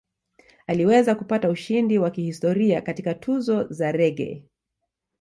[0.67, 4.43] Aliweza kupata ushindi wa kihistoria katika Tuzo za Reggae